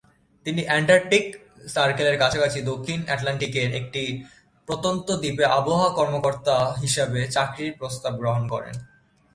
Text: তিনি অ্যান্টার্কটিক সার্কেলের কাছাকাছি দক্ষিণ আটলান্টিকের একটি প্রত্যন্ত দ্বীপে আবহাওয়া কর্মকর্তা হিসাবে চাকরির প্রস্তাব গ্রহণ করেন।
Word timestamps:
তিনি 0.45 0.61
অ্যান্টার্কটিক 0.65 1.25
সার্কেলের 1.67 2.17
কাছাকাছি 2.17 2.59
দক্ষিণ 2.61 2.99
আটলান্টিকের 3.09 3.69
একটি 3.75 4.03
প্রত্যন্ত 4.67 5.07
দ্বীপে 5.11 5.45
আবহাওয়া 5.51 5.91
কর্মকর্তা 5.95 6.55
হিসাবে 6.81 7.19
চাকরির 7.27 7.71
প্রস্তাব 7.77 8.13
গ্রহণ 8.17 8.43
করেন। 8.47 8.75